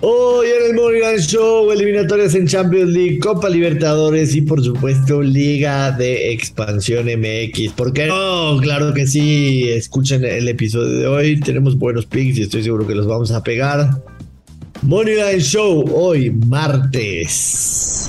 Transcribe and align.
Hoy 0.00 0.46
en 0.46 0.66
el 0.70 0.74
Morning 0.74 1.18
Show, 1.18 1.72
eliminatorias 1.72 2.32
en 2.36 2.46
Champions 2.46 2.90
League, 2.90 3.18
Copa 3.18 3.48
Libertadores 3.48 4.32
y 4.36 4.42
por 4.42 4.62
supuesto 4.62 5.20
Liga 5.20 5.90
de 5.90 6.30
Expansión 6.32 7.06
MX. 7.06 7.72
¿Por 7.72 7.92
qué 7.92 8.06
no? 8.06 8.58
Claro 8.60 8.94
que 8.94 9.08
sí. 9.08 9.68
Escuchen 9.68 10.24
el 10.24 10.46
episodio 10.46 11.00
de 11.00 11.06
hoy. 11.08 11.40
Tenemos 11.40 11.76
buenos 11.76 12.06
picks 12.06 12.38
y 12.38 12.42
estoy 12.42 12.62
seguro 12.62 12.86
que 12.86 12.94
los 12.94 13.08
vamos 13.08 13.32
a 13.32 13.42
pegar. 13.42 14.00
Line 14.82 15.40
Show, 15.40 15.84
hoy 15.92 16.30
martes. 16.30 18.08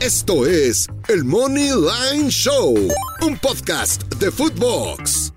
Esto 0.00 0.46
es 0.46 0.88
el 1.08 1.24
Money 1.24 1.70
Line 1.70 2.28
Show, 2.28 2.76
un 3.22 3.38
podcast 3.38 4.02
de 4.16 4.30
Footbox. 4.30 5.27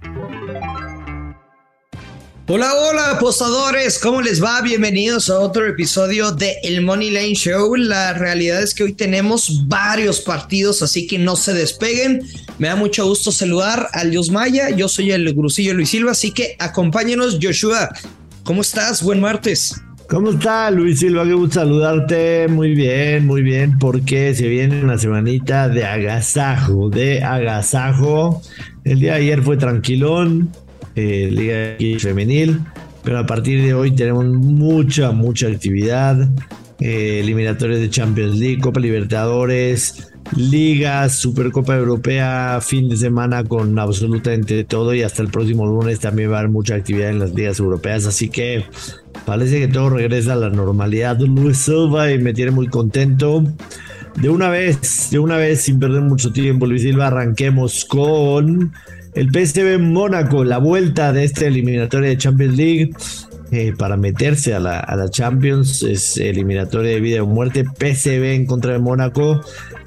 Hola, 2.48 2.74
hola 2.74 3.12
apostadores, 3.12 4.00
¿cómo 4.00 4.20
les 4.22 4.44
va? 4.44 4.62
Bienvenidos 4.62 5.30
a 5.30 5.40
otro 5.40 5.68
episodio 5.68 6.32
de 6.32 6.56
El 6.64 6.82
Money 6.82 7.12
Lane 7.12 7.36
Show. 7.36 7.76
La 7.76 8.14
realidad 8.14 8.64
es 8.64 8.74
que 8.74 8.84
hoy 8.84 8.94
tenemos 8.94 9.68
varios 9.68 10.22
partidos, 10.22 10.82
así 10.82 11.06
que 11.06 11.20
no 11.20 11.36
se 11.36 11.54
despeguen. 11.54 12.24
Me 12.58 12.68
da 12.68 12.76
mucho 12.76 13.06
gusto 13.06 13.32
saludar 13.32 13.88
al 13.94 14.10
Dios 14.10 14.32
Maya. 14.32 14.72
Yo 14.72 14.90
soy 14.90 15.12
el 15.12 15.34
Grusillo 15.36 15.76
Luis 15.76 15.90
Silva, 15.90 16.12
así 16.12 16.32
que 16.32 16.56
acompáñenos, 16.58 17.38
Joshua. 17.42 17.90
¿Cómo 18.44 18.62
estás? 18.62 19.04
Buen 19.04 19.22
martes. 19.22 19.80
¿Cómo 20.10 20.32
está 20.32 20.72
Luis 20.72 21.00
Silva? 21.00 21.24
Qué 21.24 21.34
gusto 21.34 21.62
saludarte. 21.62 22.48
Muy 22.50 22.74
bien, 22.74 23.28
muy 23.28 23.44
bien, 23.44 23.78
porque 23.78 24.34
se 24.34 24.48
viene 24.48 24.84
una 24.84 24.98
semanita 24.98 25.70
de 25.70 25.86
agasajo, 25.86 26.90
de 26.90 27.24
agasajo. 27.24 28.42
El 28.84 29.00
día 29.00 29.14
de 29.14 29.20
ayer 29.20 29.44
fue 29.44 29.58
tranquilón, 29.58 30.52
eh, 30.96 31.30
Liga 31.32 32.00
Femenil, 32.00 32.60
pero 33.04 33.20
a 33.20 33.26
partir 33.26 33.64
de 33.64 33.74
hoy 33.74 33.92
tenemos 33.92 34.26
mucha, 34.26 35.12
mucha 35.12 35.48
actividad. 35.48 36.30
Eh, 36.80 37.20
eliminatorios 37.20 37.80
de 37.80 37.92
Champions 37.92 38.38
League, 38.38 38.60
Copa 38.60 38.80
Libertadores, 38.80 40.12
Ligas, 40.36 41.16
Supercopa 41.16 41.76
Europea, 41.76 42.60
fin 42.60 42.90
de 42.90 42.98
semana 42.98 43.44
con 43.44 43.78
absolutamente 43.78 44.64
todo 44.64 44.94
y 44.96 45.04
hasta 45.04 45.22
el 45.22 45.30
próximo 45.30 45.68
lunes 45.68 46.00
también 46.00 46.32
va 46.32 46.38
a 46.38 46.40
haber 46.40 46.52
mucha 46.52 46.74
actividad 46.74 47.10
en 47.10 47.20
las 47.20 47.36
ligas 47.36 47.60
europeas, 47.60 48.08
así 48.08 48.30
que 48.30 48.66
parece 49.28 49.60
que 49.60 49.68
todo 49.68 49.92
regresa 49.92 50.34
a 50.34 50.38
la 50.38 50.50
normalidad. 50.50 51.20
Luis 51.20 51.58
Silva 51.58 52.12
y 52.12 52.18
me 52.18 52.34
tiene 52.34 52.52
muy 52.52 52.68
contento. 52.68 53.44
De 54.16 54.30
una 54.30 54.50
vez, 54.50 55.10
de 55.12 55.20
una 55.20 55.38
vez, 55.38 55.62
sin 55.62 55.80
perder 55.80 56.02
mucho 56.02 56.32
tiempo, 56.32 56.66
Luis 56.66 56.82
Silva, 56.82 57.08
arranquemos 57.08 57.86
con 57.86 58.74
el 59.14 59.30
PSV 59.30 59.80
Mónaco, 59.80 60.44
la 60.44 60.58
vuelta 60.58 61.12
de 61.14 61.24
esta 61.24 61.46
eliminatoria 61.46 62.10
de 62.10 62.18
Champions 62.18 62.58
League. 62.58 62.92
Eh, 63.52 63.74
para 63.78 63.98
meterse 63.98 64.54
a 64.54 64.62
la, 64.62 65.10
Champions 65.10 65.84
es 65.84 66.16
eliminatoria 66.16 66.92
de 66.92 67.02
vida 67.02 67.24
o 67.24 67.28
muerte. 67.28 67.66
PSV 67.66 68.34
en 68.34 68.46
contra 68.46 68.72
de 68.72 68.80
Mónaco. 68.80 69.42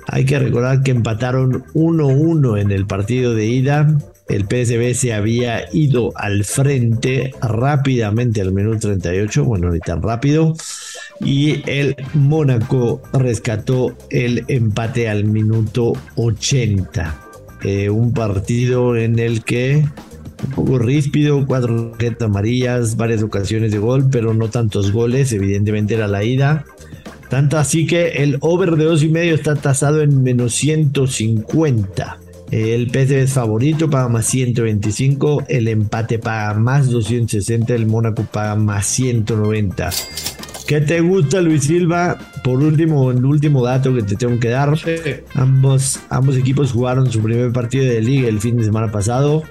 Hay 0.06 0.26
que 0.26 0.38
recordar 0.38 0.82
que 0.82 0.90
empataron 0.90 1.64
1-1 1.72 2.60
en 2.60 2.70
el 2.70 2.86
partido 2.86 3.34
de 3.34 3.46
ida. 3.46 3.96
El 4.28 4.42
PSV 4.44 4.94
se 4.94 5.14
había 5.14 5.64
ido 5.72 6.12
al 6.16 6.44
frente 6.44 7.34
rápidamente 7.40 8.42
al 8.42 8.52
minuto 8.52 8.88
38, 8.88 9.44
bueno, 9.44 9.70
ni 9.70 9.80
tan 9.80 10.02
rápido. 10.02 10.54
Y 11.20 11.62
el 11.66 11.96
Mónaco 12.12 13.02
rescató 13.14 13.96
el 14.10 14.44
empate 14.48 15.08
al 15.08 15.24
minuto 15.24 15.94
80. 16.16 17.23
Eh, 17.64 17.90
un 17.90 18.12
partido 18.12 18.96
en 18.96 19.18
el 19.18 19.42
que 19.42 19.84
un 20.46 20.50
poco 20.50 20.78
ríspido, 20.78 21.46
cuatro 21.46 21.92
tarjetas 21.92 22.28
amarillas, 22.28 22.96
varias 22.96 23.22
ocasiones 23.22 23.72
de 23.72 23.78
gol, 23.78 24.08
pero 24.10 24.34
no 24.34 24.50
tantos 24.50 24.92
goles, 24.92 25.32
evidentemente 25.32 25.94
era 25.94 26.06
la 26.06 26.22
ida. 26.22 26.64
Tanto 27.30 27.58
así 27.58 27.86
que 27.86 28.22
el 28.22 28.36
over 28.40 28.76
de 28.76 28.84
dos 28.84 29.02
y 29.02 29.08
medio 29.08 29.34
está 29.34 29.56
tasado 29.56 30.02
en 30.02 30.22
menos 30.22 30.54
150. 30.54 32.18
El 32.50 32.90
PSV 32.90 33.22
es 33.22 33.32
favorito, 33.32 33.90
paga 33.90 34.08
más 34.08 34.26
125. 34.26 35.44
El 35.48 35.66
empate 35.66 36.18
paga 36.18 36.54
más 36.54 36.88
260. 36.90 37.74
El 37.74 37.86
Mónaco 37.86 38.24
paga 38.30 38.54
más 38.54 38.86
190. 38.86 39.90
¿Qué 40.66 40.80
te 40.80 41.00
gusta, 41.00 41.42
Luis 41.42 41.64
Silva? 41.64 42.16
Por 42.42 42.62
último, 42.62 43.10
el 43.10 43.24
último 43.24 43.62
dato 43.62 43.94
que 43.94 44.02
te 44.02 44.16
tengo 44.16 44.40
que 44.40 44.48
dar. 44.48 44.74
Ambos, 45.34 46.00
ambos 46.08 46.36
equipos 46.36 46.72
jugaron 46.72 47.10
su 47.10 47.20
primer 47.20 47.52
partido 47.52 47.84
de 47.84 48.00
liga 48.00 48.28
el 48.28 48.40
fin 48.40 48.56
de 48.56 48.64
semana 48.64 48.90
pasado. 48.90 49.42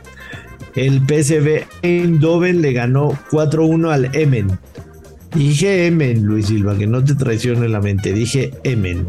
El 0.76 1.02
PSV 1.02 1.66
Eindhoven 1.84 2.64
le 2.64 2.74
ganó 2.74 3.12
4-1 3.30 3.92
al 3.92 4.16
Emen. 4.16 4.58
Dije 5.36 5.86
Emen, 5.86 6.24
Luis 6.24 6.48
Silva, 6.48 6.76
que 6.78 6.88
no 6.88 7.04
te 7.04 7.14
traicione 7.14 7.68
la 7.70 7.80
mente. 7.80 8.12
Dije 8.12 8.52
Emen. 8.64 9.06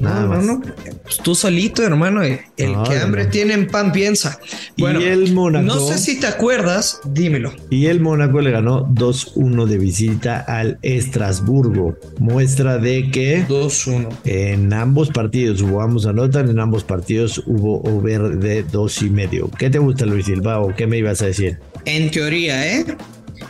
Nada 0.00 0.26
más. 0.26 0.44
No, 0.44 0.60
pues 1.02 1.18
tú 1.18 1.34
solito, 1.34 1.82
hermano. 1.82 2.22
El 2.22 2.42
que 2.56 2.98
hambre 3.00 3.26
tiene 3.26 3.54
en 3.54 3.66
pan 3.66 3.92
piensa. 3.92 4.38
Bueno, 4.78 5.00
y 5.00 5.04
el 5.04 5.32
Mónaco. 5.32 5.64
No 5.64 5.80
sé 5.80 5.98
si 5.98 6.18
te 6.18 6.26
acuerdas, 6.26 7.00
dímelo. 7.04 7.52
Y 7.70 7.86
el 7.86 8.00
Mónaco 8.00 8.40
le 8.40 8.50
ganó 8.50 8.86
2-1 8.88 9.66
de 9.66 9.78
visita 9.78 10.40
al 10.40 10.78
Estrasburgo. 10.82 11.96
Muestra 12.18 12.78
de 12.78 13.10
que 13.10 13.46
2-1. 13.46 14.08
En 14.24 14.72
ambos 14.72 15.10
partidos 15.10 15.62
hubo 15.62 15.80
ambos 15.80 16.06
anotan, 16.06 16.48
en 16.48 16.58
ambos 16.58 16.84
partidos 16.84 17.42
hubo 17.46 17.82
over 17.82 18.38
de 18.38 18.62
dos 18.62 19.02
y 19.02 19.10
medio. 19.10 19.50
¿Qué 19.58 19.70
te 19.70 19.78
gusta, 19.78 20.06
Luis 20.06 20.26
Silva? 20.26 20.60
¿O 20.60 20.74
qué 20.74 20.86
me 20.86 20.98
ibas 20.98 21.22
a 21.22 21.26
decir? 21.26 21.58
En 21.84 22.10
teoría, 22.10 22.78
¿eh? 22.78 22.84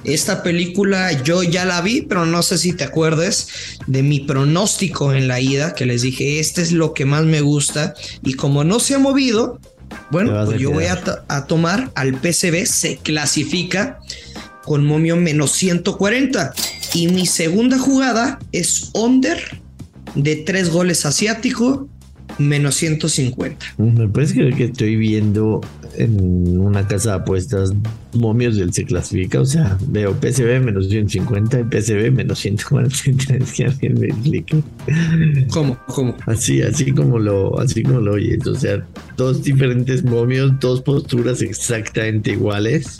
Esta 0.04 0.42
película 0.42 1.12
yo 1.22 1.42
ya 1.42 1.64
la 1.64 1.80
vi, 1.80 2.02
pero 2.02 2.26
no 2.26 2.42
sé 2.42 2.58
si 2.58 2.72
te 2.72 2.84
acuerdes 2.84 3.48
de 3.86 4.02
mi 4.02 4.20
pronóstico 4.20 5.12
en 5.12 5.28
la 5.28 5.40
ida, 5.40 5.74
que 5.74 5.86
les 5.86 6.02
dije, 6.02 6.40
este 6.40 6.62
es 6.62 6.72
lo 6.72 6.92
que 6.92 7.04
más 7.04 7.24
me 7.24 7.40
gusta. 7.40 7.94
Y 8.22 8.34
como 8.34 8.64
no 8.64 8.80
se 8.80 8.94
ha 8.94 8.98
movido, 8.98 9.58
bueno, 10.10 10.44
pues 10.44 10.60
yo 10.60 10.70
voy 10.70 10.84
a, 10.84 11.02
a, 11.28 11.46
tomar 11.46 11.90
al 11.94 12.14
PCB, 12.14 12.66
se 12.66 12.98
clasifica 12.98 13.98
con 14.64 14.84
momio 14.84 15.16
menos 15.16 15.52
140. 15.52 16.52
Y 16.94 17.08
mi 17.08 17.26
segunda 17.26 17.78
jugada 17.78 18.38
es 18.52 18.90
under 18.94 19.38
de 20.14 20.36
tres 20.36 20.70
goles 20.70 21.06
asiático 21.06 21.88
menos 22.38 22.74
150. 22.76 23.66
Me 23.78 24.08
parece 24.08 24.50
que, 24.50 24.64
estoy 24.64 24.96
viendo 24.96 25.60
en 25.96 26.58
una 26.58 26.86
casa 26.86 27.10
de 27.10 27.16
apuestas 27.16 27.72
momios 28.14 28.56
del 28.56 28.72
se 28.72 28.84
clasifica, 28.84 29.40
o 29.40 29.44
sea, 29.44 29.76
veo 29.88 30.12
PCB 30.12 30.60
menos 30.60 30.88
150 30.88 31.60
y 31.60 31.64
PCB 31.64 32.12
menos 32.12 32.38
140. 32.40 33.34
Es 33.34 33.52
que 33.56 33.64
alguien 33.64 34.00
me 34.00 34.06
explique. 34.06 34.62
¿Cómo? 35.50 35.78
¿Cómo? 35.86 36.16
Así, 36.26 36.62
así 36.62 36.92
como 36.92 37.18
lo, 37.18 37.58
así 37.60 37.82
como 37.82 38.00
lo 38.00 38.12
oyes. 38.14 38.46
O 38.46 38.54
sea, 38.54 38.84
dos 39.16 39.42
diferentes 39.42 40.04
momios, 40.04 40.52
dos 40.60 40.80
posturas 40.82 41.42
exactamente 41.42 42.32
iguales. 42.32 42.98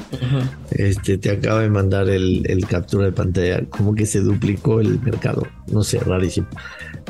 Este 0.70 1.18
te 1.18 1.30
acaba 1.30 1.62
de 1.62 1.70
mandar 1.70 2.08
el, 2.08 2.42
el 2.48 2.66
captura 2.66 3.06
de 3.06 3.12
pantalla. 3.12 3.64
Como 3.70 3.94
que 3.94 4.06
se 4.06 4.20
duplicó 4.20 4.80
el 4.80 5.00
mercado. 5.00 5.46
No 5.70 5.82
sé, 5.82 5.98
rarísimo. 5.98 6.46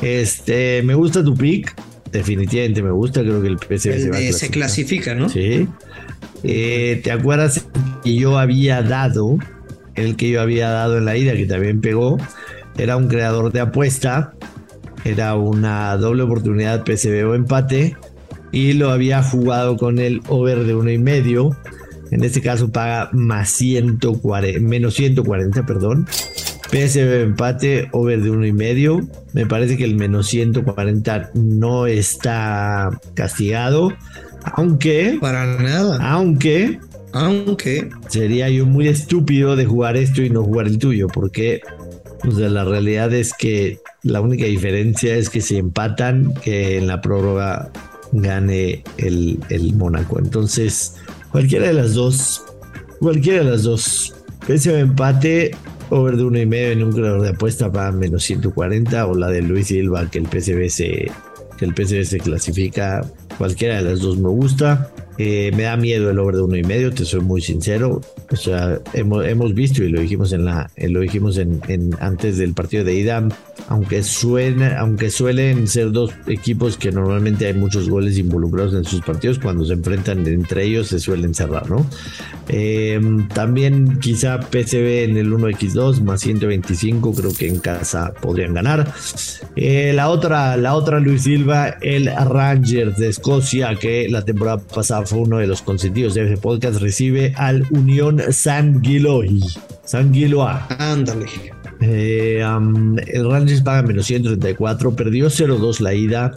Este, 0.02 0.82
me 0.82 0.94
gusta 0.94 1.24
tu 1.24 1.34
pick 1.34 1.74
definitivamente 2.18 2.82
me 2.82 2.90
gusta, 2.90 3.20
creo 3.20 3.42
que 3.42 3.48
el 3.48 3.58
PSV 3.58 3.78
se, 3.78 4.10
va 4.10 4.18
a 4.18 4.32
se 4.32 4.50
clasifica, 4.50 5.14
¿no? 5.14 5.28
Sí. 5.28 5.68
Eh, 6.42 7.00
¿Te 7.02 7.10
acuerdas 7.10 7.66
que 8.02 8.14
yo 8.14 8.38
había 8.38 8.82
dado, 8.82 9.38
el 9.94 10.16
que 10.16 10.30
yo 10.30 10.40
había 10.40 10.70
dado 10.70 10.98
en 10.98 11.04
la 11.04 11.16
ida, 11.16 11.34
que 11.34 11.46
también 11.46 11.80
pegó, 11.80 12.18
era 12.78 12.96
un 12.96 13.08
creador 13.08 13.52
de 13.52 13.60
apuesta, 13.60 14.34
era 15.04 15.34
una 15.34 15.96
doble 15.96 16.22
oportunidad 16.22 16.84
PSV 16.84 17.28
o 17.28 17.34
empate, 17.34 17.96
y 18.52 18.74
lo 18.74 18.90
había 18.90 19.22
jugado 19.22 19.76
con 19.76 19.98
el 19.98 20.22
over 20.28 20.64
de 20.64 20.74
uno 20.74 20.90
y 20.90 20.98
medio. 20.98 21.56
En 22.10 22.22
este 22.22 22.40
caso 22.40 22.70
paga 22.70 23.10
más 23.12 23.50
140, 23.50 24.60
menos 24.60 24.94
140, 24.94 25.66
perdón. 25.66 26.06
PSV 26.74 27.22
empate, 27.22 27.88
over 27.92 28.20
de 28.20 28.30
uno 28.30 28.44
y 28.44 28.52
medio. 28.52 29.08
Me 29.32 29.46
parece 29.46 29.76
que 29.76 29.84
el 29.84 29.94
menos 29.94 30.26
140 30.26 31.30
no 31.34 31.86
está 31.86 32.90
castigado. 33.14 33.92
Aunque. 34.56 35.18
Para 35.20 35.46
nada. 35.62 35.98
Aunque. 36.02 36.80
Aunque. 37.12 37.90
Sería 38.08 38.48
yo 38.48 38.66
muy 38.66 38.88
estúpido 38.88 39.54
de 39.54 39.66
jugar 39.66 39.96
esto 39.96 40.20
y 40.22 40.30
no 40.30 40.42
jugar 40.42 40.66
el 40.66 40.78
tuyo. 40.78 41.06
Porque. 41.06 41.60
O 42.26 42.32
sea, 42.32 42.48
la 42.48 42.64
realidad 42.64 43.14
es 43.14 43.34
que 43.34 43.78
la 44.02 44.20
única 44.20 44.46
diferencia 44.46 45.14
es 45.14 45.30
que 45.30 45.40
si 45.40 45.56
empatan, 45.56 46.34
que 46.42 46.78
en 46.78 46.88
la 46.88 47.00
prórroga 47.00 47.70
gane 48.10 48.82
el, 48.96 49.38
el 49.48 49.74
Mónaco. 49.74 50.18
Entonces, 50.18 50.96
cualquiera 51.30 51.68
de 51.68 51.74
las 51.74 51.94
dos. 51.94 52.42
Cualquiera 52.98 53.44
de 53.44 53.50
las 53.52 53.62
dos. 53.62 54.12
PSV 54.48 54.74
empate 54.80 55.52
over 55.90 56.16
de 56.16 56.24
uno 56.24 56.38
y 56.38 56.46
medio 56.46 56.72
en 56.72 56.82
un 56.82 56.92
creador 56.92 57.22
de 57.22 57.30
apuesta 57.30 57.70
para 57.70 57.92
menos 57.92 58.24
140 58.24 59.06
o 59.06 59.14
la 59.14 59.28
de 59.28 59.42
Luis 59.42 59.68
Silva 59.68 60.10
que 60.10 60.18
el 60.18 60.24
PCB 60.24 60.68
se 60.68 61.10
que 61.58 61.64
el 61.64 61.74
PCB 61.74 62.04
se 62.04 62.18
clasifica. 62.18 63.02
Cualquiera 63.38 63.76
de 63.76 63.90
las 63.90 64.00
dos 64.00 64.18
me 64.18 64.28
gusta 64.28 64.90
Eh, 65.16 65.52
me 65.54 65.64
da 65.64 65.76
miedo 65.76 66.10
el 66.10 66.18
over 66.18 66.34
de 66.34 66.42
uno 66.42 66.56
y 66.56 66.64
medio, 66.64 66.92
te 66.92 67.04
soy 67.04 67.20
muy 67.20 67.40
sincero. 67.40 68.00
O 68.30 68.36
sea, 68.36 68.80
hemos, 68.94 69.24
hemos 69.24 69.54
visto 69.54 69.84
y 69.84 69.88
lo 69.88 70.00
dijimos 70.00 70.32
en 70.32 70.44
la, 70.44 70.70
eh, 70.76 70.88
lo 70.88 71.00
dijimos 71.00 71.38
en, 71.38 71.60
antes 72.00 72.36
del 72.38 72.52
partido 72.52 72.84
de 72.84 72.94
ida, 72.94 73.28
aunque 73.68 74.02
suena, 74.02 74.80
aunque 74.80 75.10
suelen 75.10 75.68
ser 75.68 75.92
dos 75.92 76.12
equipos 76.26 76.76
que 76.76 76.90
normalmente 76.90 77.46
hay 77.46 77.54
muchos 77.54 77.88
goles 77.88 78.18
involucrados 78.18 78.74
en 78.74 78.84
sus 78.84 79.02
partidos, 79.02 79.38
cuando 79.38 79.64
se 79.64 79.74
enfrentan 79.74 80.26
entre 80.26 80.64
ellos 80.64 80.88
se 80.88 80.98
suelen 80.98 81.34
cerrar, 81.34 81.70
¿no? 81.70 81.86
Eh, 82.48 83.00
también 83.32 84.00
quizá 84.00 84.40
PCB 84.40 85.04
en 85.04 85.16
el 85.16 85.32
1x2 85.32 86.00
más 86.00 86.20
125, 86.22 87.14
creo 87.14 87.32
que 87.32 87.48
en 87.48 87.58
casa 87.58 88.12
podrían 88.20 88.54
ganar. 88.54 88.92
la 89.56 90.08
otra, 90.08 90.56
la 90.56 90.74
otra 90.74 90.98
Luis 90.98 91.22
Silva, 91.22 91.76
el 91.80 92.06
Rangers 92.06 92.96
de 92.96 93.08
Escocia, 93.08 93.74
que 93.76 94.08
la 94.08 94.24
temporada 94.24 94.58
pasada 94.58 95.03
fue 95.04 95.20
uno 95.20 95.38
de 95.38 95.46
los 95.46 95.62
consentidos 95.62 96.14
de 96.14 96.24
ese 96.24 96.36
podcast, 96.36 96.80
recibe 96.80 97.32
al 97.36 97.66
Unión 97.70 98.20
San 98.30 98.80
Guiloi. 98.80 99.40
San 99.84 100.12
Giloa. 100.12 100.66
Ándale. 100.78 101.26
Eh, 101.80 102.42
um, 102.44 102.96
el 102.98 103.30
Rangers 103.30 103.62
paga 103.62 103.82
menos 103.82 104.06
134, 104.06 104.96
perdió 104.96 105.26
0-2 105.26 105.80
la 105.80 105.94
ida. 105.94 106.32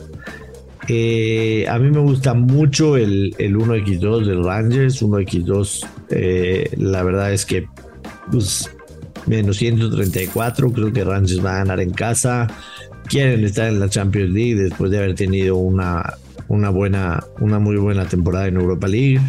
Eh, 0.89 1.65
a 1.69 1.79
mí 1.79 1.89
me 1.89 1.99
gusta 1.99 2.33
mucho 2.33 2.97
el, 2.97 3.35
el 3.37 3.55
1x2 3.55 4.25
del 4.25 4.43
Rangers. 4.43 5.01
1x2, 5.01 5.85
eh, 6.09 6.69
la 6.77 7.03
verdad 7.03 7.33
es 7.33 7.45
que 7.45 7.67
pues, 8.31 8.69
menos 9.25 9.57
134. 9.57 10.71
Creo 10.71 10.91
que 10.91 11.03
Rangers 11.03 11.43
va 11.43 11.55
a 11.55 11.57
ganar 11.59 11.79
en 11.79 11.91
casa. 11.91 12.47
Quieren 13.07 13.43
estar 13.45 13.69
en 13.69 13.79
la 13.79 13.87
Champions 13.89 14.31
League 14.31 14.55
después 14.55 14.91
de 14.91 14.97
haber 14.97 15.15
tenido 15.15 15.55
una, 15.55 16.17
una 16.47 16.69
buena, 16.69 17.23
una 17.39 17.59
muy 17.59 17.77
buena 17.77 18.05
temporada 18.05 18.47
en 18.47 18.55
Europa 18.55 18.87
League. 18.87 19.19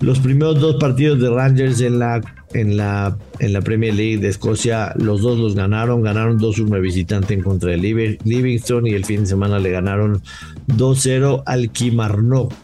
Los 0.00 0.20
primeros 0.20 0.60
dos 0.60 0.76
partidos 0.76 1.20
de 1.20 1.30
Rangers 1.30 1.80
en 1.80 1.98
la, 1.98 2.20
en 2.52 2.76
la, 2.76 3.16
en 3.38 3.52
la 3.52 3.60
Premier 3.62 3.94
League 3.94 4.18
de 4.18 4.28
Escocia, 4.28 4.92
los 4.96 5.22
dos 5.22 5.38
los 5.38 5.54
ganaron. 5.54 6.02
Ganaron 6.02 6.38
2-1 6.38 6.80
visitante 6.80 7.34
en 7.34 7.42
contra 7.42 7.70
de 7.70 7.78
Livingston 7.78 8.86
y 8.86 8.90
el 8.90 9.04
fin 9.04 9.20
de 9.20 9.26
semana 9.26 9.58
le 9.58 9.70
ganaron 9.70 10.22
2-0 10.68 11.42
al 11.46 11.70
Kimarnock. 11.70 12.54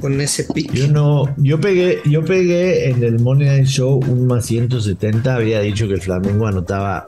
con 0.00 0.20
ese 0.20 0.44
pick. 0.44 0.72
Yo 0.72 0.88
no, 0.88 1.34
yo 1.36 1.60
pegué, 1.60 2.00
yo 2.04 2.24
pegué 2.24 2.90
en 2.90 3.02
el 3.02 3.18
Money 3.18 3.48
Night 3.48 3.66
Show 3.66 4.00
un 4.06 4.26
más 4.26 4.46
170, 4.46 5.34
había 5.34 5.60
dicho 5.60 5.88
que 5.88 5.94
el 5.94 6.00
Flamengo 6.00 6.46
anotaba 6.46 7.06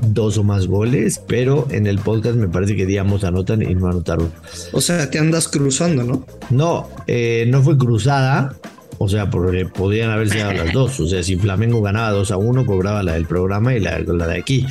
dos 0.00 0.38
o 0.38 0.44
más 0.44 0.66
goles, 0.66 1.20
pero 1.26 1.66
en 1.70 1.86
el 1.86 1.98
podcast 1.98 2.36
me 2.36 2.48
parece 2.48 2.76
que 2.76 2.86
digamos 2.86 3.24
anotan 3.24 3.62
y 3.62 3.74
no 3.74 3.88
anotaron. 3.88 4.32
O 4.72 4.80
sea, 4.80 5.10
te 5.10 5.18
andas 5.18 5.48
cruzando, 5.48 6.04
¿no? 6.04 6.24
No, 6.50 6.88
eh, 7.06 7.46
no 7.48 7.62
fue 7.62 7.76
cruzada, 7.76 8.54
o 9.00 9.08
sea, 9.08 9.30
porque 9.30 9.64
podrían 9.64 10.10
haberse 10.10 10.38
dado 10.38 10.54
las 10.54 10.72
dos. 10.72 10.98
O 10.98 11.06
sea, 11.06 11.22
si 11.22 11.36
Flamengo 11.36 11.80
ganaba 11.80 12.10
2 12.10 12.32
a 12.32 12.36
1, 12.36 12.66
cobraba 12.66 13.04
la 13.04 13.12
del 13.14 13.26
programa 13.26 13.74
y 13.74 13.80
la, 13.80 14.00
la 14.00 14.26
de 14.26 14.38
aquí. 14.38 14.66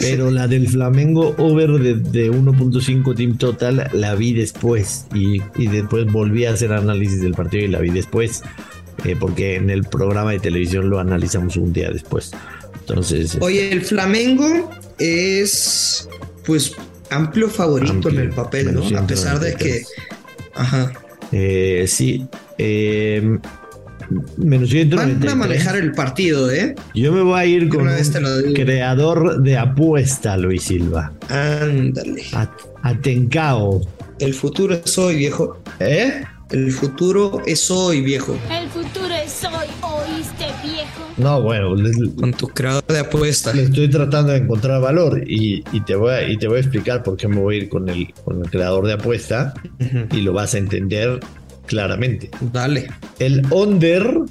Pero 0.00 0.32
la 0.32 0.48
del 0.48 0.68
Flamengo 0.68 1.36
over 1.38 1.70
de, 1.78 2.32
1.5 2.32 3.14
team 3.14 3.38
total 3.38 3.88
la 3.92 4.16
vi 4.16 4.34
después. 4.34 5.06
Y, 5.14 5.40
después 5.68 6.10
volví 6.10 6.44
a 6.44 6.52
hacer 6.52 6.72
análisis 6.72 7.22
del 7.22 7.34
partido 7.34 7.64
y 7.64 7.68
la 7.68 7.78
vi 7.78 7.90
después. 7.90 8.42
Eh, 9.04 9.14
porque 9.18 9.54
en 9.54 9.70
el 9.70 9.84
programa 9.84 10.32
de 10.32 10.40
televisión 10.40 10.90
lo 10.90 10.98
analizamos 10.98 11.56
un 11.56 11.72
día 11.72 11.90
después. 11.90 12.32
Entonces. 12.80 13.34
Este, 13.34 13.44
Oye, 13.44 13.70
el 13.70 13.82
Flamengo 13.82 14.72
es 14.98 16.08
pues 16.44 16.72
amplio 17.10 17.48
favorito 17.48 18.08
en 18.08 18.18
el 18.18 18.30
papel, 18.30 18.74
¿no? 18.74 18.98
A 18.98 19.06
pesar 19.06 19.38
de 19.38 19.54
que. 19.54 19.84
Ajá. 20.56 20.92
Eh, 21.30 21.84
sí. 21.86 22.26
Eh, 22.56 23.38
menos 24.36 24.70
193. 24.70 25.20
Van 25.20 25.28
a 25.28 25.34
manejar 25.34 25.76
el 25.76 25.92
partido, 25.92 26.50
¿eh? 26.50 26.74
Yo 26.94 27.12
me 27.12 27.22
voy 27.22 27.40
a 27.40 27.46
ir 27.46 27.68
con 27.68 27.88
un 27.88 28.54
creador 28.54 29.42
de 29.42 29.56
apuesta, 29.56 30.36
Luis 30.36 30.64
Silva. 30.64 31.12
Ándale. 31.28 32.24
Atencao. 32.82 33.80
El 34.18 34.34
futuro 34.34 34.74
es 34.74 34.98
hoy, 34.98 35.16
viejo. 35.16 35.60
¿Eh? 35.80 36.22
El 36.50 36.72
futuro 36.72 37.42
es 37.46 37.70
hoy, 37.70 38.00
viejo. 38.00 38.38
El 38.50 38.68
futuro 38.70 39.14
es 39.14 39.44
hoy, 39.44 39.66
oíste, 39.82 40.46
viejo. 40.62 41.06
No, 41.18 41.42
bueno. 41.42 41.76
con 42.16 42.32
tu 42.32 42.48
creador 42.48 42.86
de 42.86 43.00
apuesta. 43.00 43.52
Le 43.52 43.64
estoy 43.64 43.90
tratando 43.90 44.32
de 44.32 44.38
encontrar 44.38 44.80
valor 44.80 45.22
y, 45.26 45.62
te, 45.82 45.94
voy 45.94 46.10
a, 46.10 46.26
y 46.26 46.38
te 46.38 46.48
voy 46.48 46.56
a 46.56 46.60
explicar 46.60 47.02
por 47.02 47.18
qué 47.18 47.28
me 47.28 47.36
voy 47.36 47.56
a 47.56 47.58
ir 47.58 47.68
con 47.68 47.88
el, 47.90 48.14
con 48.24 48.42
el 48.42 48.50
creador 48.50 48.86
de 48.86 48.94
apuesta 48.94 49.52
y 50.10 50.22
lo 50.22 50.32
vas 50.32 50.54
a 50.54 50.58
entender 50.58 51.20
claramente. 51.68 52.30
Dale. 52.52 52.88
El 53.20 53.46
under 53.52 54.22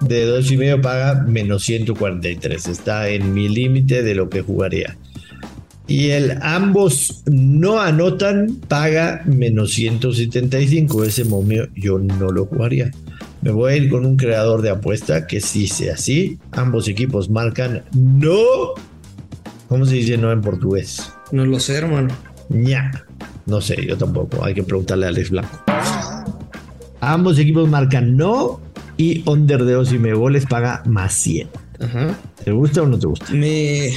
de 0.00 0.24
dos 0.24 0.50
y 0.50 0.56
medio 0.56 0.80
paga 0.80 1.22
menos 1.26 1.64
143. 1.64 2.68
Está 2.68 3.08
en 3.10 3.34
mi 3.34 3.48
límite 3.48 4.02
de 4.02 4.14
lo 4.14 4.30
que 4.30 4.40
jugaría. 4.40 4.96
Y 5.88 6.10
el 6.10 6.38
ambos 6.42 7.22
no 7.26 7.80
anotan, 7.80 8.56
paga 8.68 9.22
menos 9.24 9.72
175. 9.72 11.04
Ese 11.04 11.24
momio 11.24 11.68
yo 11.74 11.98
no 11.98 12.30
lo 12.30 12.46
jugaría. 12.46 12.90
Me 13.42 13.52
voy 13.52 13.72
a 13.72 13.76
ir 13.76 13.90
con 13.90 14.04
un 14.04 14.16
creador 14.16 14.62
de 14.62 14.70
apuesta 14.70 15.26
que 15.26 15.40
sí 15.40 15.68
sea 15.68 15.94
así. 15.94 16.38
Ambos 16.52 16.88
equipos 16.88 17.30
marcan 17.30 17.84
no. 17.94 18.74
¿Cómo 19.68 19.84
se 19.84 19.94
dice 19.96 20.16
no 20.16 20.32
en 20.32 20.40
portugués? 20.40 21.12
No 21.30 21.44
lo 21.44 21.60
sé, 21.60 21.76
hermano. 21.76 22.08
ña. 22.48 23.04
No 23.46 23.60
sé, 23.60 23.76
yo 23.86 23.96
tampoco. 23.96 24.44
Hay 24.44 24.54
que 24.54 24.64
preguntarle 24.64 25.06
a 25.06 25.08
Alex 25.10 25.30
Blanco. 25.30 25.65
Ambos 27.06 27.38
equipos 27.38 27.68
marcan 27.68 28.16
no 28.16 28.60
y 28.96 29.22
under 29.30 29.64
de 29.64 29.98
medio 29.98 30.18
goles 30.18 30.44
paga 30.44 30.82
más 30.86 31.12
100. 31.14 31.48
¿Te 32.44 32.50
gusta 32.50 32.82
o 32.82 32.86
no 32.86 32.98
te 32.98 33.06
gusta? 33.06 33.32
Me, 33.32 33.92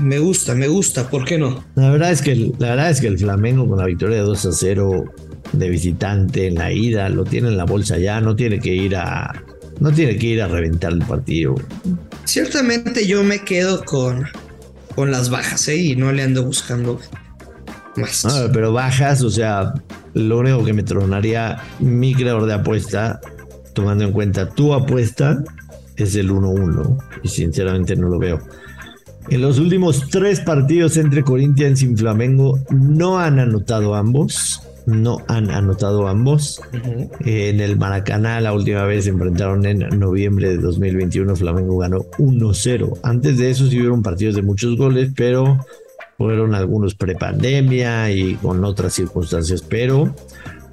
me 0.00 0.18
gusta, 0.18 0.54
me 0.54 0.68
gusta, 0.68 1.10
¿por 1.10 1.24
qué 1.24 1.36
no? 1.36 1.62
La 1.74 1.90
verdad 1.90 2.10
es 2.10 2.22
que 2.22 2.34
la 2.58 2.70
verdad 2.70 2.90
es 2.90 3.00
que 3.00 3.08
el 3.08 3.18
Flamengo 3.18 3.68
con 3.68 3.78
la 3.78 3.84
victoria 3.84 4.16
de 4.16 4.22
2 4.22 4.46
a 4.46 4.52
0 4.52 5.04
de 5.52 5.68
visitante 5.68 6.46
en 6.46 6.54
la 6.54 6.72
ida 6.72 7.08
lo 7.10 7.24
tiene 7.24 7.48
en 7.48 7.56
la 7.58 7.64
bolsa 7.64 7.98
ya, 7.98 8.20
no 8.20 8.34
tiene 8.34 8.58
que 8.60 8.74
ir 8.74 8.96
a 8.96 9.44
no 9.80 9.92
tiene 9.92 10.16
que 10.16 10.28
ir 10.28 10.42
a 10.42 10.48
reventar 10.48 10.92
el 10.92 11.00
partido. 11.00 11.56
Ciertamente 12.24 13.06
yo 13.06 13.22
me 13.24 13.40
quedo 13.40 13.84
con 13.84 14.24
con 14.94 15.10
las 15.10 15.28
bajas, 15.28 15.68
¿eh? 15.68 15.76
Y 15.76 15.96
no 15.96 16.12
le 16.12 16.22
ando 16.22 16.44
buscando 16.44 16.98
más. 17.96 18.26
Pero 18.52 18.72
bajas, 18.72 19.22
o 19.22 19.30
sea, 19.30 19.74
lo 20.14 20.38
único 20.38 20.64
que 20.64 20.72
me 20.72 20.82
tronaría 20.82 21.58
mi 21.80 22.14
creador 22.14 22.46
de 22.46 22.54
apuesta, 22.54 23.20
tomando 23.72 24.04
en 24.04 24.12
cuenta 24.12 24.48
tu 24.48 24.72
apuesta, 24.72 25.42
es 25.96 26.14
el 26.16 26.30
1-1. 26.30 26.98
Y 27.22 27.28
sinceramente 27.28 27.96
no 27.96 28.08
lo 28.08 28.18
veo. 28.18 28.40
En 29.30 29.40
los 29.40 29.58
últimos 29.58 30.08
tres 30.10 30.40
partidos 30.40 30.96
entre 30.96 31.22
Corinthians 31.22 31.82
y 31.82 31.96
Flamengo 31.96 32.58
no 32.70 33.18
han 33.18 33.38
anotado 33.38 33.94
ambos. 33.94 34.60
No 34.86 35.22
han 35.28 35.50
anotado 35.50 36.08
ambos. 36.08 36.60
En 37.20 37.60
el 37.60 37.78
Maracaná 37.78 38.38
la 38.42 38.52
última 38.52 38.84
vez 38.84 39.04
se 39.04 39.10
enfrentaron 39.10 39.64
en 39.64 39.78
noviembre 39.98 40.50
de 40.50 40.58
2021. 40.58 41.36
Flamengo 41.36 41.78
ganó 41.78 42.00
1-0. 42.18 42.98
Antes 43.02 43.38
de 43.38 43.50
eso 43.50 43.66
sí 43.66 43.78
hubieron 43.78 44.02
partidos 44.02 44.34
de 44.34 44.42
muchos 44.42 44.76
goles, 44.76 45.10
pero 45.16 45.58
fueron 46.16 46.54
algunos 46.54 46.94
prepandemia 46.94 48.10
y 48.10 48.34
con 48.34 48.64
otras 48.64 48.92
circunstancias. 48.92 49.62
Pero, 49.62 50.14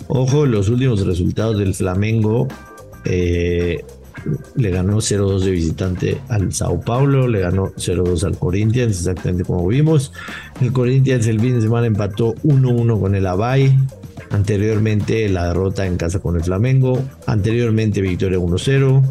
ojo, 0.07 0.45
los 0.45 0.69
últimos 0.69 1.05
resultados 1.05 1.57
del 1.57 1.73
Flamengo 1.73 2.47
eh, 3.05 3.83
le 4.55 4.69
ganó 4.69 4.97
0-2 4.97 5.39
de 5.39 5.51
visitante 5.51 6.21
al 6.29 6.53
Sao 6.53 6.79
Paulo, 6.79 7.27
le 7.27 7.39
ganó 7.39 7.71
0-2 7.73 8.23
al 8.23 8.37
Corinthians, 8.37 8.97
exactamente 8.99 9.43
como 9.43 9.67
vimos. 9.67 10.11
El 10.61 10.71
Corinthians 10.71 11.27
el 11.27 11.39
fin 11.39 11.55
de 11.55 11.61
semana 11.61 11.87
empató 11.87 12.35
1-1 12.43 12.99
con 12.99 13.15
el 13.15 13.25
Abay. 13.25 13.75
Anteriormente 14.29 15.27
la 15.27 15.47
derrota 15.47 15.85
en 15.85 15.97
casa 15.97 16.19
con 16.19 16.35
el 16.35 16.43
Flamengo. 16.43 17.01
Anteriormente 17.25 18.01
victoria 18.01 18.37
1-0. 18.37 19.01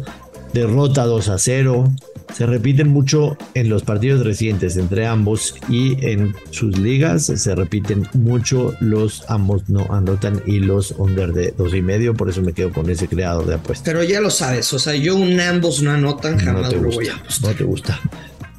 Derrota 0.53 1.05
2-0 1.05 2.10
se 2.33 2.45
repiten 2.45 2.89
mucho 2.89 3.37
en 3.53 3.69
los 3.69 3.83
partidos 3.83 4.25
recientes 4.25 4.77
entre 4.77 5.05
ambos 5.05 5.55
y 5.69 5.97
en 6.05 6.33
sus 6.49 6.77
ligas 6.77 7.25
se 7.25 7.55
repiten 7.55 8.07
mucho 8.13 8.73
los 8.79 9.23
ambos 9.29 9.69
no 9.69 9.85
anotan 9.91 10.41
y 10.45 10.59
los 10.59 10.91
under 10.97 11.33
de 11.33 11.53
dos 11.57 11.73
y 11.73 11.81
medio, 11.81 12.13
por 12.13 12.29
eso 12.29 12.41
me 12.41 12.53
quedo 12.53 12.71
con 12.71 12.89
ese 12.89 13.07
creador 13.07 13.45
de 13.45 13.55
apuestas. 13.55 13.85
Pero 13.85 14.03
ya 14.03 14.21
lo 14.21 14.29
sabes, 14.29 14.71
o 14.73 14.79
sea, 14.79 14.95
yo 14.95 15.15
un 15.15 15.39
ambos 15.39 15.81
no 15.81 15.91
anotan 15.91 16.37
jamás 16.37 16.63
no 16.63 16.69
te 16.69 16.75
lo 16.75 16.83
gusta, 16.83 16.95
voy 16.95 17.07
a. 17.09 17.47
No 17.47 17.55
te 17.55 17.63
gusta. 17.63 17.99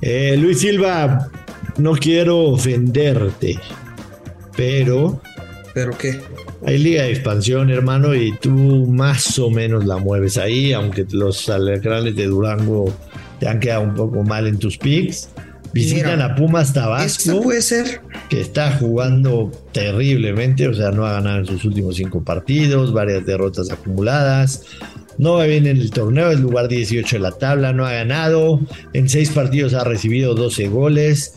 Eh, 0.00 0.36
Luis 0.36 0.60
Silva, 0.60 1.28
no 1.78 1.92
quiero 1.92 2.38
ofenderte, 2.40 3.58
pero 4.56 5.20
¿Pero 5.74 5.96
qué? 5.96 6.20
hay 6.64 6.78
liga 6.78 7.02
de 7.02 7.10
expansión, 7.10 7.70
hermano, 7.70 8.14
y 8.14 8.32
tú 8.32 8.50
más 8.50 9.38
o 9.38 9.50
menos 9.50 9.84
la 9.84 9.96
mueves 9.96 10.36
ahí, 10.36 10.72
aunque 10.72 11.06
los 11.10 11.48
alacranes 11.48 12.14
de 12.14 12.26
Durango 12.26 12.92
te 13.42 13.48
han 13.48 13.58
quedado 13.58 13.82
un 13.82 13.94
poco 13.94 14.22
mal 14.22 14.46
en 14.46 14.56
tus 14.56 14.78
picks. 14.78 15.28
Visitan 15.72 16.12
Mira, 16.12 16.26
a 16.26 16.34
Pumas 16.36 16.72
Tabasco, 16.72 17.42
puede 17.42 17.60
ser. 17.60 18.00
que 18.28 18.40
está 18.40 18.70
jugando 18.78 19.50
terriblemente, 19.72 20.68
o 20.68 20.74
sea, 20.74 20.92
no 20.92 21.04
ha 21.04 21.14
ganado 21.14 21.38
en 21.38 21.46
sus 21.46 21.64
últimos 21.64 21.96
cinco 21.96 22.22
partidos, 22.22 22.92
varias 22.92 23.26
derrotas 23.26 23.72
acumuladas. 23.72 24.62
No 25.18 25.38
va 25.38 25.46
bien 25.46 25.66
en 25.66 25.78
el 25.78 25.90
torneo, 25.90 26.30
es 26.30 26.38
lugar 26.38 26.68
18 26.68 27.16
de 27.16 27.20
la 27.20 27.32
tabla, 27.32 27.72
no 27.72 27.84
ha 27.84 27.92
ganado. 27.92 28.60
En 28.92 29.08
seis 29.08 29.30
partidos 29.30 29.74
ha 29.74 29.82
recibido 29.82 30.36
12 30.36 30.68
goles. 30.68 31.34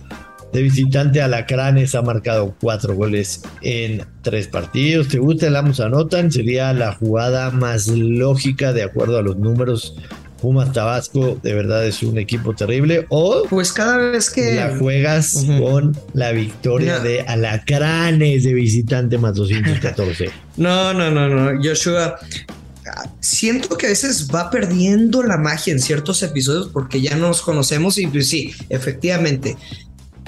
De 0.53 0.61
visitante 0.61 1.23
Alacranes 1.23 1.95
ha 1.95 2.03
marcado 2.03 2.53
cuatro 2.61 2.93
goles 2.93 3.41
en 3.63 4.05
tres 4.21 4.47
partidos. 4.47 5.07
¿Te 5.07 5.17
gusta 5.17 5.47
el 5.47 5.55
Amos 5.55 5.79
Anotan? 5.79 6.31
Sería 6.31 6.71
la 6.71 6.93
jugada 6.93 7.49
más 7.49 7.87
lógica 7.87 8.73
de 8.73 8.83
acuerdo 8.83 9.17
a 9.17 9.23
los 9.23 9.37
números. 9.37 9.95
Pumas 10.45 10.71
Tabasco 10.71 11.39
de 11.41 11.53
verdad 11.55 11.87
es 11.87 12.03
un 12.03 12.19
equipo 12.19 12.53
terrible. 12.53 13.07
O 13.09 13.47
Pues 13.49 13.73
cada 13.73 13.97
vez 13.97 14.29
que. 14.29 14.53
la 14.53 14.77
juegas 14.77 15.43
con 15.59 15.97
la 16.13 16.31
victoria 16.33 16.97
No. 16.99 17.03
de 17.03 17.21
Alacranes 17.21 18.43
de 18.43 18.53
visitante 18.53 19.17
más 19.17 19.33
214. 19.33 20.29
No, 20.57 20.93
no, 20.93 21.09
no, 21.09 21.27
no. 21.27 21.61
Joshua. 21.63 22.17
Siento 23.19 23.75
que 23.75 23.87
a 23.87 23.89
veces 23.89 24.27
va 24.33 24.51
perdiendo 24.51 25.23
la 25.23 25.37
magia 25.37 25.73
en 25.73 25.79
ciertos 25.79 26.21
episodios 26.21 26.69
porque 26.71 27.01
ya 27.01 27.15
no 27.15 27.29
nos 27.29 27.41
conocemos 27.41 27.97
y 27.97 28.05
pues 28.05 28.29
sí, 28.29 28.53
efectivamente. 28.69 29.57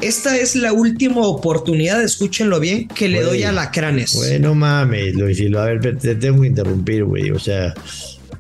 Esta 0.02 0.36
es 0.36 0.56
la 0.56 0.74
última 0.74 1.22
oportunidad, 1.22 2.02
escúchenlo 2.04 2.60
bien, 2.60 2.88
que 2.88 3.08
le 3.08 3.22
doy 3.22 3.44
a 3.44 3.52
Lacranes. 3.52 4.14
bueno, 4.16 4.54
mames, 4.56 5.14
Luis. 5.16 5.40
A 5.56 5.66
ver, 5.66 5.98
te 6.00 6.16
tengo 6.16 6.42
que 6.42 6.48
interrumpir, 6.48 7.04
güey. 7.04 7.30
O 7.32 7.40
sea, 7.40 7.74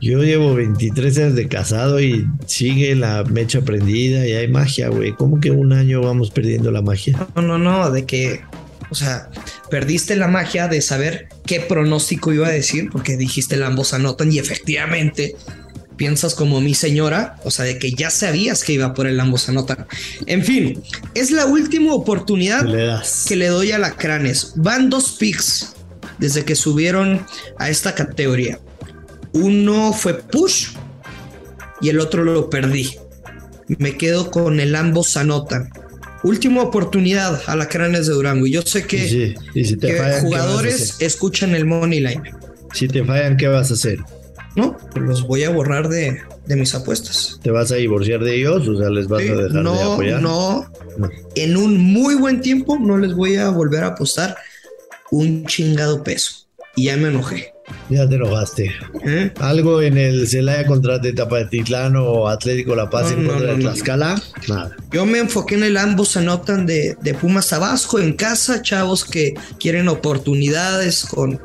yo 0.02 0.24
llevo 0.24 0.54
23 0.54 1.18
años 1.18 1.36
de 1.36 1.48
casado 1.48 2.00
y 2.00 2.28
sigue 2.46 2.96
la 2.96 3.24
mecha 3.24 3.62
prendida 3.62 4.28
y 4.28 4.34
hay 4.34 4.48
magia, 4.48 4.90
güey. 4.90 5.14
¿Cómo 5.14 5.40
que 5.40 5.52
un 5.52 5.74
año 5.74 6.02
vamos 6.02 6.32
perdiendo 6.32 6.72
la 6.72 6.82
magia? 6.82 7.28
No, 7.36 7.42
no, 7.42 7.58
no, 7.58 7.92
de 7.92 8.06
que, 8.06 8.42
o 8.90 8.96
sea, 8.96 9.30
perdiste 9.70 10.16
la 10.16 10.28
magia 10.28 10.68
de 10.68 10.82
saber 10.82 11.30
qué 11.46 11.60
pronóstico 11.60 12.34
iba 12.34 12.48
a 12.48 12.52
decir 12.52 12.90
porque 12.92 13.18
dijiste 13.18 13.56
el 13.56 13.64
ambos 13.64 13.94
anotan 13.94 14.32
y 14.32 14.40
efectivamente 14.40 15.36
piensas 15.98 16.36
como 16.36 16.62
mi 16.62 16.76
señora, 16.76 17.38
o 17.44 17.50
sea, 17.50 17.66
de 17.66 17.80
que 17.80 17.92
ya 17.92 18.12
sabías 18.12 18.64
que 18.64 18.74
iba 18.74 18.94
por 18.94 19.08
el 19.08 19.20
ambos 19.20 19.50
anotan. 19.50 19.88
En 20.28 20.44
fin, 20.44 20.82
es 21.16 21.32
la 21.32 21.48
última 21.48 21.94
oportunidad 21.94 22.64
Le 22.64 22.94
que 23.28 23.36
le 23.36 23.48
doy 23.48 23.72
a 23.72 23.80
la 23.80 23.92
Cranes. 23.96 24.54
Van 24.56 24.90
dos 24.90 25.18
picks 25.20 25.74
desde 26.20 26.46
que 26.46 26.56
subieron 26.56 27.26
a 27.58 27.70
esta 27.70 27.96
categoría. 27.96 28.60
Uno 29.38 29.94
fue 29.94 30.16
push 30.16 30.70
y 31.82 31.90
el 31.90 32.00
otro 32.00 32.24
lo 32.24 32.50
perdí. 32.50 32.96
Me 33.78 33.98
quedo 33.98 34.32
con 34.32 34.60
el 34.60 34.76
ambos 34.76 35.16
anotan. 35.18 35.70
Última 36.24 36.64
oportunidad 36.64 37.42
a 37.46 37.56
la 37.56 37.70
Cranes 37.70 38.08
de 38.08 38.14
Durango. 38.14 38.48
Y 38.48 38.52
yo 38.52 38.62
sé 38.64 38.88
que, 38.88 39.08
sí, 39.08 39.36
y 39.54 39.66
si 39.66 39.78
te 39.78 39.88
que 39.88 39.94
fallan, 39.98 40.10
¿qué 40.10 40.14
vas 40.14 40.24
a 40.24 40.26
jugadores 40.26 40.96
escuchan 41.00 41.54
el 41.54 41.66
money 41.66 42.00
line. 42.00 42.24
Si 42.74 42.88
te 42.88 43.04
fallan, 43.04 43.38
¿qué 43.38 43.48
vas 43.48 43.70
a 43.72 43.76
hacer? 43.76 44.00
No, 44.56 44.76
los 44.96 45.28
voy 45.28 45.44
a 45.44 45.52
borrar 45.52 45.88
de, 45.88 46.20
de 46.48 46.56
mis 46.56 46.74
apuestas. 46.74 47.40
¿Te 47.44 47.52
vas 47.52 47.72
a 47.72 47.76
divorciar 47.76 48.24
de 48.24 48.36
ellos? 48.36 48.68
O 48.68 48.78
sea, 48.78 48.90
¿les 48.90 49.08
vas 49.08 49.22
a 49.22 49.24
dejar 49.24 49.52
de 49.52 49.62
no, 49.62 49.94
apoyar? 49.94 50.22
no. 50.22 50.66
No. 50.98 51.10
En 51.36 51.58
un 51.58 51.78
muy 51.78 52.16
buen 52.16 52.42
tiempo 52.42 52.80
no 52.80 52.98
les 52.98 53.14
voy 53.14 53.36
a 53.36 53.50
volver 53.50 53.84
a 53.84 53.88
apostar 53.88 54.36
un 55.12 55.46
chingado 55.46 56.04
peso. 56.04 56.48
Y 56.76 56.86
ya 56.86 56.98
me 56.98 57.10
enojé. 57.10 57.54
Ya 57.90 58.08
te 58.08 58.16
enojaste. 58.16 58.72
¿eh? 59.06 59.32
¿Algo 59.40 59.82
en 59.82 59.98
el 59.98 60.28
Celaya 60.28 60.66
contra 60.66 61.00
Tepatitlán 61.00 61.96
o 61.96 62.28
Atlético 62.28 62.76
La 62.76 62.90
Paz 62.90 63.12
No, 63.12 63.18
en 63.18 63.28
contra 63.28 63.48
no, 63.48 63.52
de 63.54 63.58
no. 63.58 63.60
Tlaxcala? 63.60 64.22
Nada. 64.48 64.76
Yo 64.92 65.06
me 65.06 65.20
enfoqué 65.20 65.56
en 65.56 65.64
el 65.64 65.78
ambos 65.78 66.18
anotan 66.18 66.66
de, 66.66 66.98
de 67.02 67.14
Pumas 67.14 67.50
Tabasco 67.50 68.00
en 68.00 68.14
casa, 68.14 68.62
chavos 68.62 69.06
que 69.06 69.36
quieren 69.60 69.88
oportunidades 69.88 71.06
con, 71.06 71.40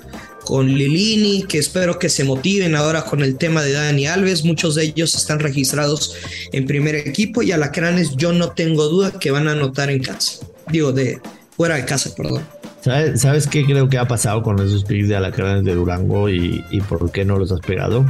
con 0.44 0.66
Lilini, 0.66 1.44
que 1.44 1.58
espero 1.58 1.98
que 1.98 2.08
se 2.08 2.24
motiven 2.24 2.74
ahora 2.74 3.04
con 3.04 3.22
el 3.22 3.36
tema 3.36 3.62
de 3.62 3.72
Dani 3.72 4.06
Alves. 4.06 4.44
Muchos 4.44 4.74
de 4.74 4.84
ellos 4.84 5.14
están 5.14 5.38
registrados 5.38 6.14
en 6.52 6.66
primer 6.66 6.96
equipo 6.96 7.42
y 7.42 7.52
Alacranes 7.52 8.16
yo 8.16 8.32
no 8.32 8.50
tengo 8.50 8.88
duda 8.88 9.12
que 9.12 9.30
van 9.30 9.46
a 9.46 9.52
anotar 9.52 9.90
en 9.90 10.02
casa. 10.02 10.44
Digo, 10.70 10.92
de 10.92 11.20
fuera 11.56 11.76
de 11.76 11.84
casa, 11.84 12.14
perdón. 12.16 12.42
¿Sabes, 12.82 13.20
¿Sabes 13.20 13.46
qué 13.46 13.64
creo 13.64 13.88
que 13.88 13.96
ha 13.98 14.06
pasado 14.08 14.42
con 14.42 14.58
esos 14.58 14.84
picks 14.84 15.08
de 15.08 15.16
Alacranes 15.16 15.64
de 15.64 15.74
Durango 15.74 16.28
y, 16.28 16.64
y 16.70 16.80
por 16.80 17.10
qué 17.12 17.24
no 17.24 17.38
los 17.38 17.52
has 17.52 17.60
pegado? 17.60 18.04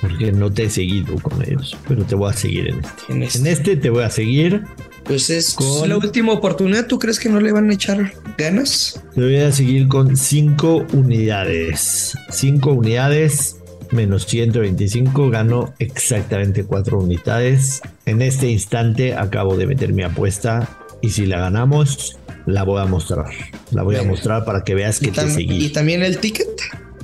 Porque 0.00 0.32
no 0.32 0.50
te 0.52 0.64
he 0.64 0.70
seguido 0.70 1.14
con 1.22 1.40
ellos, 1.42 1.76
pero 1.86 2.02
te 2.04 2.14
voy 2.14 2.30
a 2.30 2.32
seguir 2.32 2.68
en 2.68 2.80
este. 2.80 3.12
En 3.12 3.22
este. 3.22 3.38
En 3.38 3.46
este 3.46 3.76
te 3.76 3.90
voy 3.90 4.02
a 4.02 4.10
seguir, 4.10 4.64
Pues 5.04 5.30
es 5.30 5.54
Con- 5.54 5.88
la 5.88 5.96
última 5.96 6.32
oportunidad. 6.32 6.86
¿Tú 6.86 6.98
crees 6.98 7.18
que 7.20 7.28
no 7.28 7.40
le 7.40 7.52
van 7.52 7.70
a 7.70 7.74
echar 7.74 8.12
ganas? 8.36 9.00
te 9.14 9.20
voy 9.20 9.36
a 9.36 9.52
seguir 9.52 9.86
con 9.88 10.16
5 10.16 10.86
unidades. 10.92 12.16
5 12.30 12.72
unidades 12.72 13.56
menos 13.92 14.24
125, 14.26 15.30
gano 15.30 15.72
exactamente 15.78 16.64
4 16.64 16.98
unidades. 16.98 17.80
En 18.06 18.22
este 18.22 18.48
instante 18.48 19.14
acabo 19.14 19.56
de 19.56 19.66
meter 19.66 19.92
mi 19.92 20.02
apuesta 20.04 20.68
y 21.02 21.10
si 21.10 21.26
la 21.26 21.40
ganamos, 21.40 22.16
la 22.50 22.62
voy 22.64 22.80
a 22.80 22.84
mostrar. 22.86 23.26
La 23.70 23.82
voy 23.82 23.96
a 23.96 24.02
mostrar 24.02 24.44
para 24.44 24.62
que 24.64 24.74
veas 24.74 24.98
que 25.00 25.08
¿Y, 25.08 25.10
te 25.12 25.30
seguí. 25.30 25.64
y 25.66 25.68
también 25.70 26.02
el 26.02 26.18
ticket? 26.18 26.48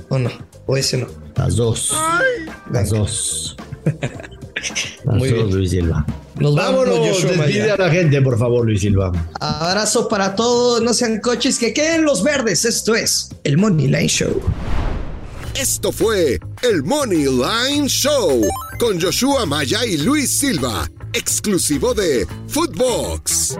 ¿O 0.09 0.19
no? 0.19 0.29
¿O 0.65 0.77
ese 0.77 0.97
no? 0.97 1.07
Las 1.35 1.55
dos. 1.55 1.93
Las 2.71 2.89
Venga. 2.91 2.99
dos. 2.99 3.57
Las 5.05 5.15
Muy 5.15 5.29
dos, 5.29 5.45
bien. 5.45 5.57
Luis 5.57 5.69
Silva. 5.71 6.05
Nos 6.39 6.55
Vámonos, 6.55 6.99
despide 7.23 7.71
a 7.71 7.77
la 7.77 7.89
gente, 7.89 8.21
por 8.21 8.37
favor, 8.37 8.65
Luis 8.65 8.81
Silva. 8.81 9.11
Abrazo 9.39 10.07
para 10.07 10.35
todos, 10.35 10.81
no 10.83 10.93
sean 10.93 11.19
coches, 11.19 11.57
que 11.57 11.73
queden 11.73 12.03
los 12.03 12.23
verdes. 12.23 12.63
Esto 12.65 12.95
es 12.95 13.29
el 13.43 13.57
Money 13.57 13.87
Line 13.87 14.07
Show. 14.07 14.41
Esto 15.59 15.91
fue 15.91 16.39
el 16.61 16.83
Money 16.83 17.25
Line 17.25 17.87
Show 17.87 18.41
con 18.79 19.01
Joshua 19.01 19.45
Maya 19.47 19.83
y 19.85 19.97
Luis 19.97 20.29
Silva, 20.39 20.87
exclusivo 21.13 21.95
de 21.95 22.27
Footbox. 22.47 23.57